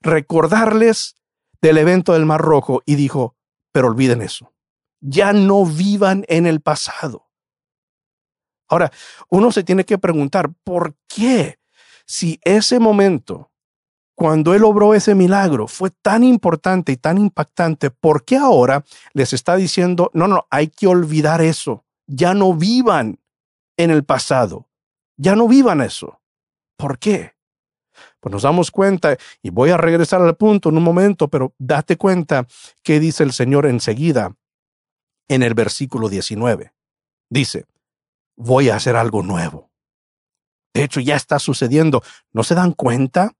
[0.00, 1.16] recordarles
[1.60, 3.36] del evento del Mar Rojo y dijo,
[3.72, 4.52] pero olviden eso.
[5.00, 7.28] Ya no vivan en el pasado.
[8.68, 8.92] Ahora,
[9.28, 11.58] uno se tiene que preguntar, ¿por qué?
[12.04, 13.50] Si ese momento
[14.18, 19.32] cuando Él obró ese milagro fue tan importante y tan impactante, ¿por qué ahora les
[19.32, 21.84] está diciendo, no, no, hay que olvidar eso?
[22.08, 23.20] Ya no vivan
[23.76, 24.68] en el pasado,
[25.16, 26.20] ya no vivan eso.
[26.76, 27.34] ¿Por qué?
[28.18, 31.96] Pues nos damos cuenta, y voy a regresar al punto en un momento, pero date
[31.96, 32.44] cuenta
[32.82, 34.34] qué dice el Señor enseguida
[35.28, 36.72] en el versículo 19.
[37.30, 37.66] Dice,
[38.36, 39.70] voy a hacer algo nuevo.
[40.74, 42.02] De hecho, ya está sucediendo.
[42.32, 43.37] ¿No se dan cuenta?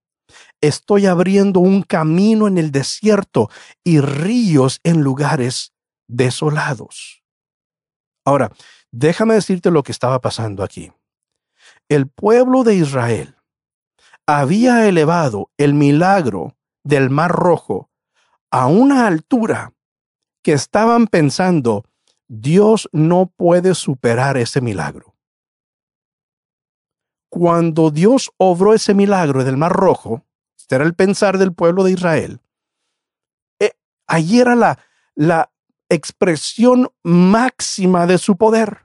[0.60, 3.48] Estoy abriendo un camino en el desierto
[3.84, 5.72] y ríos en lugares
[6.08, 7.22] desolados.
[8.24, 8.50] Ahora,
[8.90, 10.92] déjame decirte lo que estaba pasando aquí.
[11.88, 13.36] El pueblo de Israel
[14.26, 17.90] había elevado el milagro del Mar Rojo
[18.50, 19.72] a una altura
[20.42, 21.84] que estaban pensando,
[22.28, 25.14] Dios no puede superar ese milagro.
[27.30, 30.24] Cuando Dios obró ese milagro del Mar Rojo,
[30.68, 32.42] este era el pensar del pueblo de Israel,
[33.58, 33.72] eh,
[34.06, 34.78] allí era la,
[35.14, 35.50] la
[35.88, 38.82] expresión máxima de su poder.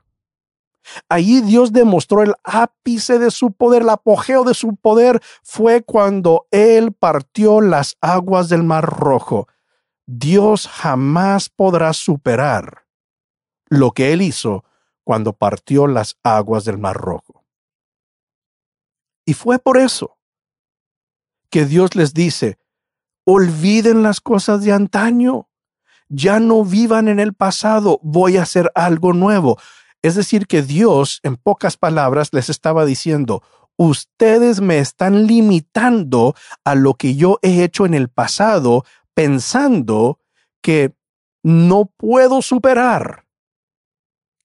[1.09, 6.47] Allí Dios demostró el ápice de su poder, el apogeo de su poder fue cuando
[6.51, 9.49] Él partió las aguas del Mar Rojo.
[10.05, 12.85] Dios jamás podrá superar
[13.67, 14.63] lo que Él hizo
[15.03, 17.43] cuando partió las aguas del Mar Rojo.
[19.25, 20.17] Y fue por eso
[21.53, 22.57] que Dios les dice,
[23.27, 25.49] olviden las cosas de antaño,
[26.09, 29.59] ya no vivan en el pasado, voy a hacer algo nuevo.
[30.01, 33.43] Es decir, que Dios, en pocas palabras, les estaba diciendo,
[33.77, 40.17] ustedes me están limitando a lo que yo he hecho en el pasado, pensando
[40.63, 40.95] que
[41.43, 43.27] no puedo superar,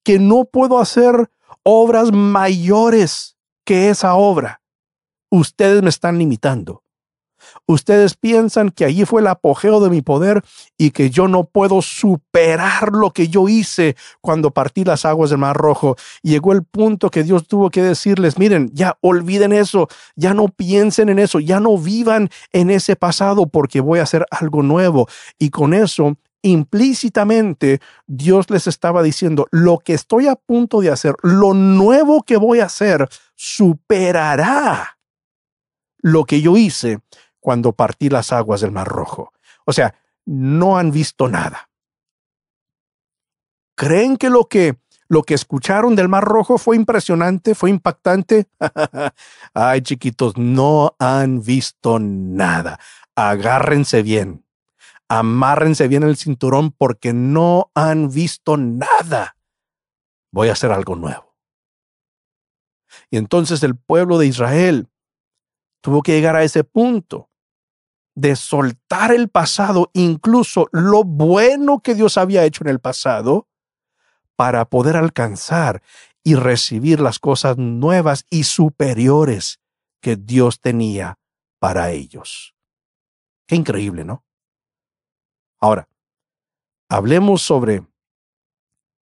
[0.05, 1.31] que no puedo hacer
[1.63, 4.61] obras mayores que esa obra.
[5.31, 6.83] Ustedes me están limitando.
[7.67, 10.43] Ustedes piensan que allí fue el apogeo de mi poder
[10.77, 15.39] y que yo no puedo superar lo que yo hice cuando partí las aguas del
[15.39, 15.97] Mar Rojo.
[16.23, 21.09] Llegó el punto que Dios tuvo que decirles, miren, ya olviden eso, ya no piensen
[21.09, 25.09] en eso, ya no vivan en ese pasado porque voy a hacer algo nuevo.
[25.39, 31.15] Y con eso implícitamente Dios les estaba diciendo, lo que estoy a punto de hacer,
[31.23, 34.99] lo nuevo que voy a hacer, superará
[36.01, 37.01] lo que yo hice
[37.49, 39.33] cuando partí las aguas del Mar Rojo.
[39.65, 39.95] O sea,
[40.27, 41.71] no han visto nada.
[43.75, 44.77] ¿Creen que lo que
[45.09, 48.49] lo que escucharon del Mar Rojo fue impresionante, fue impactante?
[49.55, 52.79] Ay, chiquitos, no han visto nada.
[53.17, 54.45] Agárrense bien.
[55.09, 59.39] Amárrense bien el cinturón porque no han visto nada.
[60.33, 61.35] Voy a hacer algo nuevo.
[63.09, 64.91] Y entonces el pueblo de Israel
[65.81, 67.28] tuvo que llegar a ese punto
[68.19, 73.47] de soltar el pasado, incluso lo bueno que Dios había hecho en el pasado,
[74.35, 75.83] para poder alcanzar
[76.25, 79.61] y recibir las cosas nuevas y superiores
[80.01, 81.21] que Dios tenía
[81.61, 82.57] para ellos.
[83.47, 84.25] Qué increíble, ¿no?
[85.61, 85.89] Ahora,
[86.89, 87.87] hablemos sobre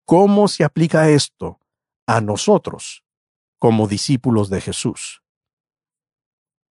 [0.04, 1.62] cómo se aplica esto
[2.06, 3.06] a nosotros
[3.60, 5.24] como discípulos de Jesús.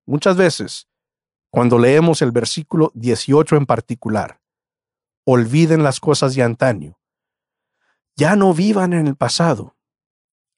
[0.05, 0.89] Muchas veces
[1.55, 4.41] cuando leemos el versículo 18 en particular.
[5.25, 6.99] Olviden las cosas de antaño.
[8.17, 9.77] Ya no vivan en el pasado.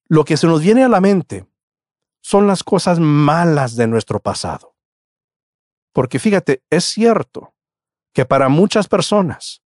[0.08, 1.46] Lo que se nos viene a la mente
[2.22, 4.74] son las cosas malas de nuestro pasado.
[5.92, 7.54] Porque fíjate, es cierto
[8.14, 9.62] que para muchas personas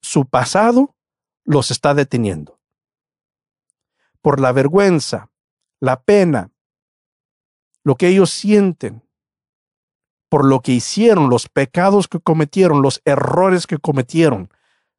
[0.00, 0.96] su pasado
[1.44, 2.58] los está deteniendo.
[4.22, 5.30] Por la vergüenza,
[5.78, 6.52] la pena,
[7.84, 9.06] lo que ellos sienten,
[10.30, 14.48] por lo que hicieron, los pecados que cometieron, los errores que cometieron,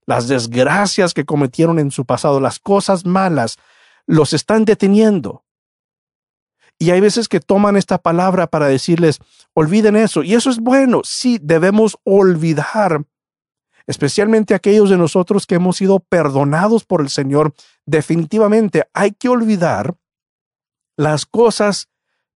[0.05, 3.57] las desgracias que cometieron en su pasado, las cosas malas,
[4.05, 5.45] los están deteniendo.
[6.77, 9.19] Y hay veces que toman esta palabra para decirles,
[9.53, 10.21] olviden eso.
[10.21, 11.01] Y eso es bueno.
[11.05, 13.05] Sí, debemos olvidar,
[13.87, 17.53] especialmente aquellos de nosotros que hemos sido perdonados por el Señor.
[17.85, 19.95] Definitivamente hay que olvidar
[20.97, 21.87] las cosas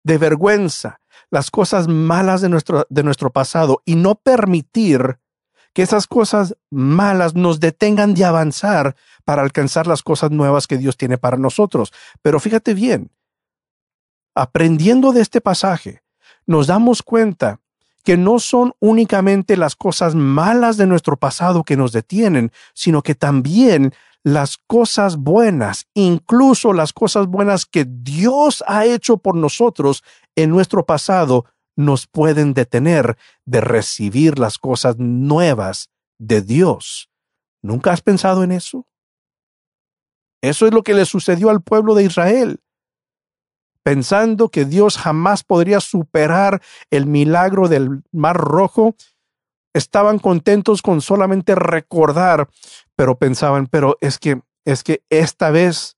[0.03, 5.19] de vergüenza, las cosas malas de nuestro, de nuestro pasado y no permitir
[5.73, 10.95] que esas cosas malas nos detengan de avanzar para alcanzar las cosas nuevas que Dios
[10.95, 11.91] tiene para nosotros.
[12.21, 13.11] Pero fíjate bien,
[14.33, 16.01] aprendiendo de este pasaje,
[16.45, 17.59] nos damos cuenta
[18.05, 23.15] que no son únicamente las cosas malas de nuestro pasado que nos detienen, sino que
[23.15, 30.03] también las cosas buenas, incluso las cosas buenas que Dios ha hecho por nosotros
[30.35, 31.45] en nuestro pasado,
[31.75, 37.09] nos pueden detener de recibir las cosas nuevas de Dios.
[37.61, 38.87] ¿Nunca has pensado en eso?
[40.41, 42.59] Eso es lo que le sucedió al pueblo de Israel.
[43.83, 48.95] Pensando que Dios jamás podría superar el milagro del Mar Rojo,
[49.73, 52.49] estaban contentos con solamente recordar,
[52.95, 55.97] pero pensaban, pero es que es que esta vez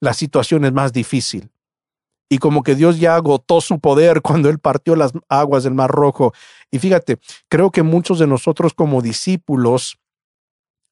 [0.00, 1.50] la situación es más difícil.
[2.28, 5.90] Y como que Dios ya agotó su poder cuando Él partió las aguas del Mar
[5.90, 6.32] Rojo.
[6.70, 7.18] Y fíjate,
[7.48, 9.98] creo que muchos de nosotros como discípulos,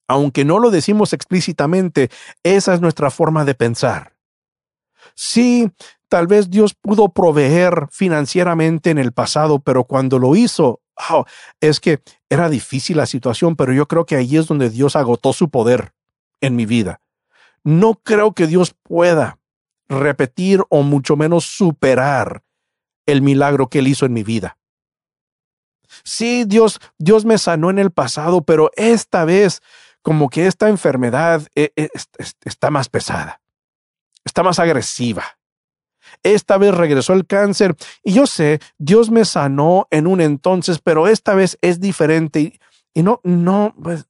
[0.09, 2.11] aunque no lo decimos explícitamente,
[2.43, 4.15] esa es nuestra forma de pensar.
[5.15, 5.71] Sí,
[6.09, 10.81] tal vez Dios pudo proveer financieramente en el pasado, pero cuando lo hizo,
[11.61, 15.33] es que era difícil la situación, pero yo creo que ahí es donde Dios agotó
[15.33, 15.93] su poder
[16.41, 17.01] en mi vida.
[17.67, 19.39] no creo que Dios pueda
[19.89, 22.43] repetir o mucho menos superar
[23.07, 24.59] el milagro que Él hizo en mi vida.
[26.03, 29.61] Sí, Dios, Dios me sanó en el pasado, pero esta vez
[30.03, 31.89] como que esta enfermedad eh, eh,
[32.45, 33.41] está más pesada,
[34.25, 35.25] está más agresiva.
[36.23, 41.09] Esta vez regresó el cáncer y yo sé, Dios me sanó en un entonces, pero
[41.09, 42.61] esta vez es diferente
[42.93, 44.07] y, no, no, pues,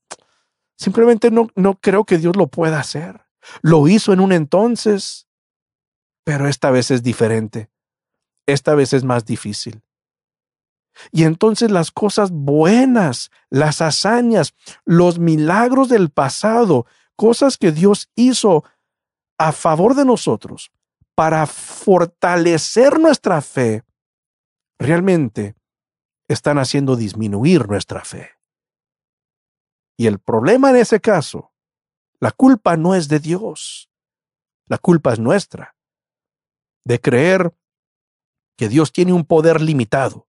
[0.77, 3.21] simplemente no, no creo que Dios lo pueda hacer.
[3.63, 5.29] Lo hizo en un entonces,
[6.25, 7.71] pero esta vez es diferente.
[8.47, 9.83] Esta vez es más difícil.
[11.13, 14.55] Y entonces las cosas buenas, las hazañas,
[14.85, 18.65] los milagros del pasado, cosas que Dios hizo
[19.39, 20.71] a favor de nosotros
[21.15, 23.85] para fortalecer nuestra fe,
[24.79, 25.57] realmente
[26.29, 28.31] están haciendo disminuir nuestra fe.
[29.97, 31.53] Y el problema en ese caso,
[32.19, 33.91] la culpa no es de Dios,
[34.67, 35.77] la culpa es nuestra,
[36.85, 37.55] de creer
[38.57, 40.29] que Dios tiene un poder limitado,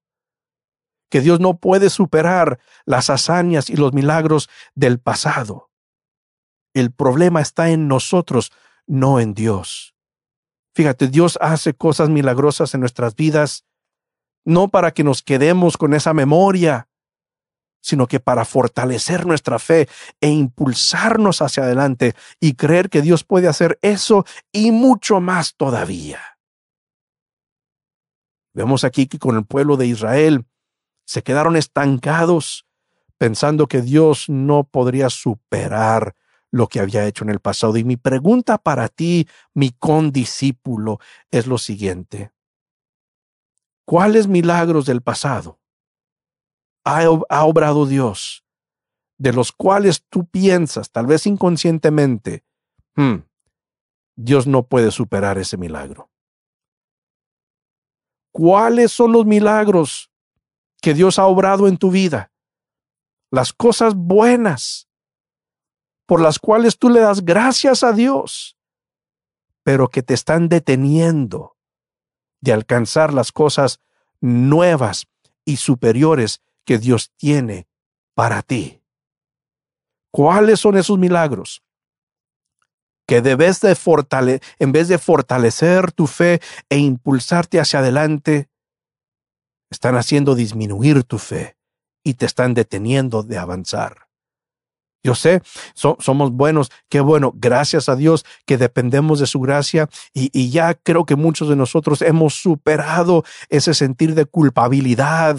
[1.09, 5.69] que Dios no puede superar las hazañas y los milagros del pasado.
[6.73, 8.51] El problema está en nosotros,
[8.87, 9.95] no en Dios.
[10.73, 13.65] Fíjate, Dios hace cosas milagrosas en nuestras vidas,
[14.43, 16.89] no para que nos quedemos con esa memoria,
[17.81, 19.87] sino que para fortalecer nuestra fe
[20.19, 26.34] e impulsarnos hacia adelante y creer que Dios puede hacer eso y mucho más todavía.
[28.55, 30.45] Vemos aquí que con el pueblo de Israel
[31.05, 32.65] se quedaron estancados
[33.17, 36.15] pensando que Dios no podría superar
[36.51, 37.75] lo que había hecho en el pasado.
[37.75, 40.99] Y mi pregunta para ti, mi condiscípulo,
[41.31, 42.31] es lo siguiente.
[43.83, 45.59] ¿Cuáles milagros del pasado
[46.85, 48.45] ha, obrado Dios,
[49.17, 52.45] de los cuales tú piensas, tal vez inconscientemente,
[52.95, 53.15] hmm,
[54.15, 56.09] Dios no puede superar ese milagro?
[58.38, 60.11] ¿Cuáles son los milagros
[60.81, 62.33] que Dios ha obrado en tu vida,
[63.31, 64.89] las cosas buenas
[66.05, 68.57] por las cuales tú le das gracias a Dios,
[69.63, 71.55] pero que te están deteniendo
[72.41, 73.79] de alcanzar las cosas
[74.19, 75.07] nuevas
[75.45, 77.69] y superiores que Dios tiene
[78.15, 78.83] para ti.
[80.11, 81.63] ¿Cuáles son esos milagros?
[83.07, 88.49] Que debes de fortalecer, en vez de fortalecer tu fe e impulsarte hacia adelante,
[89.69, 91.57] están haciendo disminuir tu fe
[92.03, 94.05] y te están deteniendo de avanzar.
[95.03, 95.43] Yo sé,
[95.75, 100.73] somos buenos, qué bueno, gracias a Dios que dependemos de su gracia y, y ya
[100.73, 105.37] creo que muchos de nosotros hemos superado ese sentir de culpabilidad,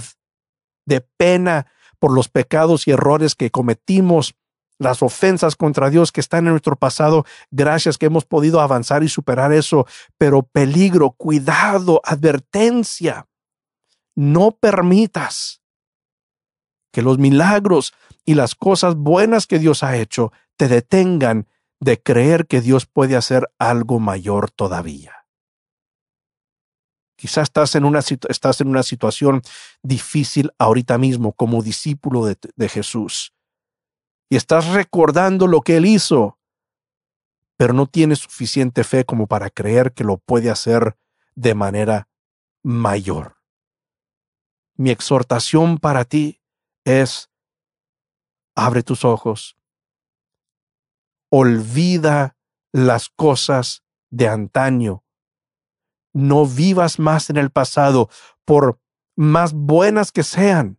[0.86, 1.66] de pena
[1.98, 4.36] por los pecados y errores que cometimos,
[4.78, 9.08] las ofensas contra Dios que están en nuestro pasado, gracias que hemos podido avanzar y
[9.08, 9.86] superar eso,
[10.18, 13.26] pero peligro, cuidado, advertencia
[14.16, 15.60] no permitas
[16.90, 17.92] que los milagros
[18.24, 21.46] y las cosas buenas que Dios ha hecho te detengan
[21.78, 25.26] de creer que Dios puede hacer algo mayor todavía.
[27.16, 29.42] Quizás estás en una, estás en una situación
[29.82, 33.35] difícil ahorita mismo como discípulo de, de Jesús
[34.28, 36.38] y estás recordando lo que Él hizo,
[37.56, 40.96] pero no tienes suficiente fe como para creer que lo puede hacer
[41.34, 42.08] de manera
[42.62, 43.36] mayor
[44.76, 46.40] mi exhortación para ti
[46.84, 47.30] es,
[48.54, 49.56] abre tus ojos,
[51.30, 52.36] olvida
[52.72, 55.02] las cosas de antaño,
[56.12, 58.08] no vivas más en el pasado,
[58.44, 58.80] por
[59.16, 60.78] más buenas que sean.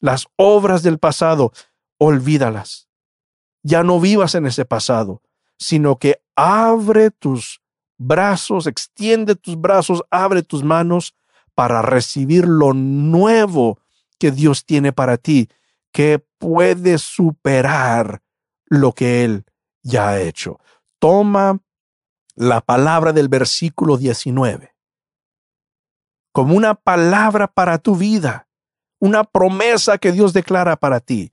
[0.00, 1.52] Las obras del pasado,
[2.04, 2.88] olvídalas.
[3.62, 5.22] Ya no vivas en ese pasado,
[5.58, 7.62] sino que abre tus
[7.98, 11.14] brazos, extiende tus brazos, abre tus manos
[11.54, 13.78] para recibir lo nuevo
[14.18, 15.48] que Dios tiene para ti,
[15.92, 18.22] que puede superar
[18.66, 19.44] lo que Él
[19.82, 20.58] ya ha hecho.
[20.98, 21.60] Toma
[22.34, 24.72] la palabra del versículo 19
[26.32, 28.48] como una palabra para tu vida,
[28.98, 31.32] una promesa que Dios declara para ti.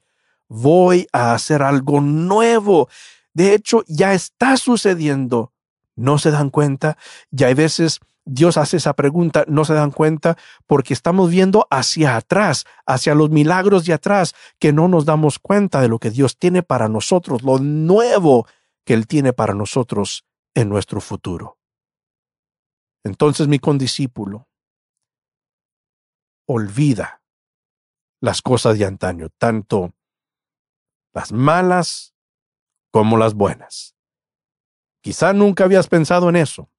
[0.49, 2.89] Voy a hacer algo nuevo.
[3.33, 5.53] De hecho, ya está sucediendo.
[5.95, 6.97] ¿No se dan cuenta?
[7.31, 7.99] Ya hay veces
[8.31, 10.37] Dios hace esa pregunta, no se dan cuenta
[10.67, 15.81] porque estamos viendo hacia atrás, hacia los milagros de atrás, que no nos damos cuenta
[15.81, 18.45] de lo que Dios tiene para nosotros, lo nuevo
[18.85, 21.57] que Él tiene para nosotros en nuestro futuro.
[23.03, 24.47] Entonces, mi condiscípulo,
[26.47, 27.21] olvida
[28.21, 29.93] las cosas de antaño, tanto
[31.13, 32.13] las malas
[32.91, 33.95] como las buenas.
[35.01, 36.69] Quizá nunca habías pensado en eso.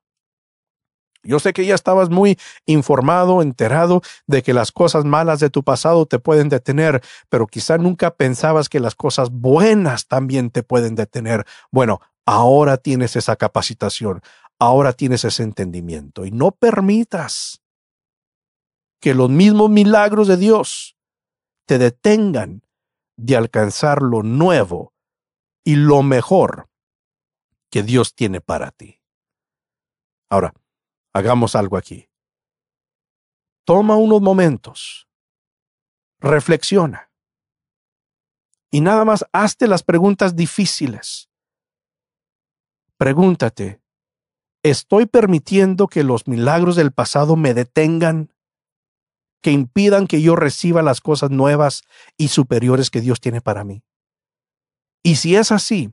[1.23, 5.63] Yo sé que ya estabas muy informado, enterado de que las cosas malas de tu
[5.63, 10.95] pasado te pueden detener, pero quizá nunca pensabas que las cosas buenas también te pueden
[10.95, 11.45] detener.
[11.71, 14.23] Bueno, ahora tienes esa capacitación,
[14.59, 17.61] ahora tienes ese entendimiento y no permitas
[19.01, 20.97] que los mismos milagros de Dios
[21.67, 22.63] te detengan
[23.23, 24.95] de alcanzar lo nuevo
[25.63, 26.71] y lo mejor
[27.71, 29.01] que Dios tiene para ti.
[30.31, 30.55] Ahora,
[31.13, 32.09] hagamos algo aquí.
[33.65, 35.07] Toma unos momentos,
[36.19, 37.11] reflexiona
[38.71, 41.29] y nada más hazte las preguntas difíciles.
[42.97, 43.83] Pregúntate,
[44.63, 48.33] ¿estoy permitiendo que los milagros del pasado me detengan?
[49.41, 51.83] ¿Que impidan que yo reciba las cosas nuevas
[52.17, 53.83] y superiores que Dios tiene para mí?
[55.03, 55.93] Y si es así,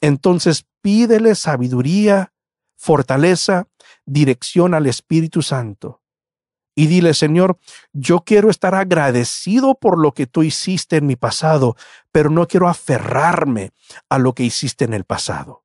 [0.00, 2.32] entonces pídele sabiduría,
[2.76, 3.68] fortaleza
[4.04, 6.02] dirección al Espíritu Santo.
[6.78, 7.58] Y dile, Señor,
[7.94, 11.74] yo quiero estar agradecido por lo que tú hiciste en mi pasado,
[12.12, 13.72] pero no quiero aferrarme
[14.10, 15.64] a lo que hiciste en el pasado.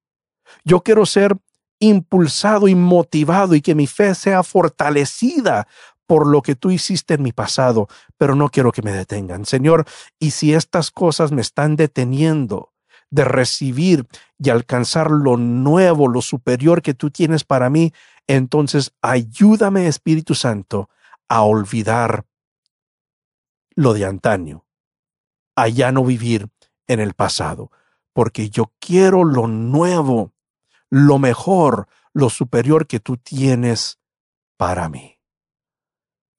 [0.63, 1.37] Yo quiero ser
[1.79, 5.67] impulsado y motivado y que mi fe sea fortalecida
[6.07, 7.87] por lo que tú hiciste en mi pasado,
[8.17, 9.45] pero no quiero que me detengan.
[9.45, 9.85] Señor,
[10.19, 12.73] y si estas cosas me están deteniendo
[13.09, 17.93] de recibir y alcanzar lo nuevo, lo superior que tú tienes para mí,
[18.27, 20.89] entonces ayúdame, Espíritu Santo,
[21.27, 22.25] a olvidar
[23.75, 24.65] lo de antaño,
[25.55, 26.49] a ya no vivir
[26.87, 27.71] en el pasado,
[28.13, 30.33] porque yo quiero lo nuevo,
[30.89, 33.99] lo mejor, lo superior que tú tienes
[34.57, 35.20] para mí.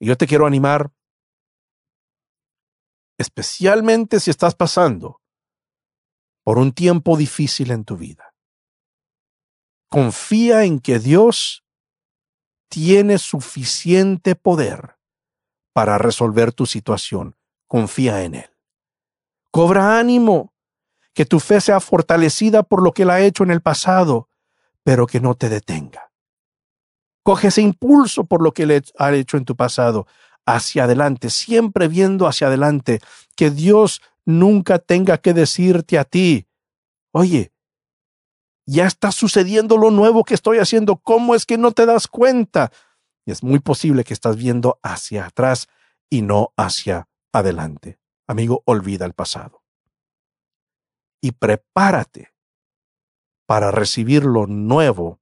[0.03, 0.91] Y yo te quiero animar,
[3.19, 5.21] especialmente si estás pasando
[6.43, 8.35] por un tiempo difícil en tu vida.
[9.89, 11.65] Confía en que Dios
[12.69, 14.97] tiene suficiente poder
[15.73, 17.37] para resolver tu situación.
[17.69, 18.51] Confía en Él.
[19.53, 20.53] Cobra ánimo,
[21.15, 24.29] que tu fe sea fortalecida por lo que Él ha hecho en el pasado,
[24.83, 26.12] pero que no te detenga.
[27.23, 30.07] Coge ese impulso por lo que Él ha hecho en tu pasado,
[30.47, 33.01] hacia adelante, siempre viendo hacia adelante,
[33.37, 36.47] que Dios nunca tenga que decirte a ti,
[37.13, 37.53] oye,
[38.67, 42.73] ya está sucediendo lo nuevo que estoy haciendo, ¿cómo es que no te das cuenta?
[43.25, 45.69] Y es muy posible que estás viendo hacia atrás
[46.11, 47.99] y no hacia adelante.
[48.27, 49.63] Amigo, olvida el pasado.
[51.21, 52.33] Y prepárate
[53.47, 55.21] para recibir lo nuevo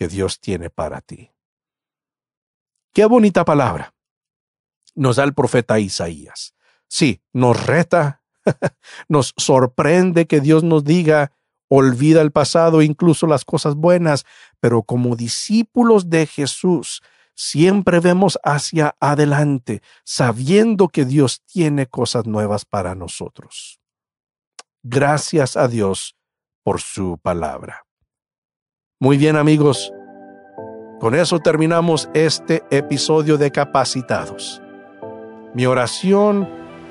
[0.00, 1.30] que Dios tiene para ti.
[2.94, 3.94] Qué bonita palabra
[4.94, 6.54] nos da el profeta Isaías.
[6.88, 8.22] Sí, nos reta,
[9.08, 11.32] nos sorprende que Dios nos diga,
[11.68, 14.24] olvida el pasado, incluso las cosas buenas,
[14.58, 17.02] pero como discípulos de Jesús,
[17.34, 23.80] siempre vemos hacia adelante, sabiendo que Dios tiene cosas nuevas para nosotros.
[24.82, 26.16] Gracias a Dios
[26.64, 27.84] por su palabra.
[29.02, 29.94] Muy bien amigos,
[31.00, 34.60] con eso terminamos este episodio de Capacitados.
[35.54, 36.46] Mi oración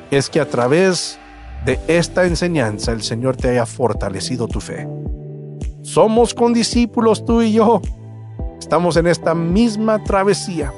[0.10, 1.20] es que a través
[1.68, 4.90] de esta enseñanza el Señor te haya fortalecido tu fe.
[5.84, 7.80] Somos condiscípulos tú y yo.
[8.58, 10.74] Estamos en esta misma travesía,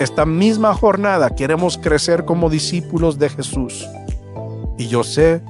[0.00, 1.28] esta misma jornada.
[1.28, 3.86] Queremos crecer como discípulos de Jesús.
[4.78, 5.42] Y yo sé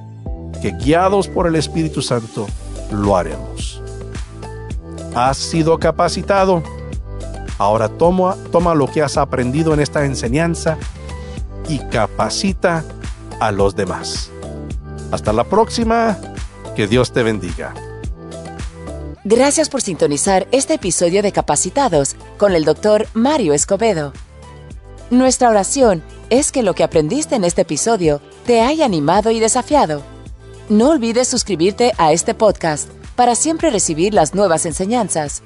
[0.61, 2.45] que guiados por el Espíritu Santo
[2.91, 3.81] lo haremos.
[5.17, 6.61] Has sido capacitado.
[7.57, 10.77] Ahora toma, toma lo que has aprendido en esta enseñanza
[11.67, 12.85] y capacita
[13.39, 14.29] a los demás.
[15.11, 16.19] Hasta la próxima.
[16.75, 17.73] Que Dios te bendiga.
[19.23, 24.13] Gracias por sintonizar este episodio de Capacitados con el doctor Mario Escobedo.
[25.09, 30.03] Nuestra oración es que lo que aprendiste en este episodio te haya animado y desafiado.
[30.69, 35.41] No olvides suscribirte a este podcast para siempre recibir las nuevas enseñanzas.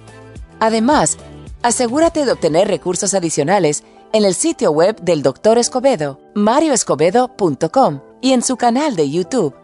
[0.59, 1.17] Además,
[1.63, 5.57] asegúrate de obtener recursos adicionales en el sitio web del Dr.
[5.57, 9.55] Escobedo, marioescobedo.com y en su canal de YouTube.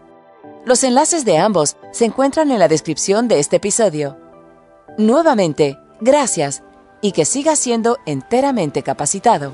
[0.66, 4.18] Los enlaces de ambos se encuentran en la descripción de este episodio.
[4.98, 6.64] Nuevamente, gracias
[7.02, 9.54] y que siga siendo enteramente capacitado.